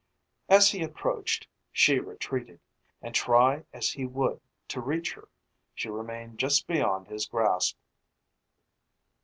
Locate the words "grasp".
7.27-7.77